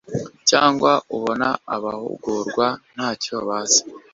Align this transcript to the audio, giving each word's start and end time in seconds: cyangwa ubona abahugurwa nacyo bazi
cyangwa 0.49 0.91
ubona 1.15 1.47
abahugurwa 1.75 2.67
nacyo 2.95 3.35
bazi 3.47 3.81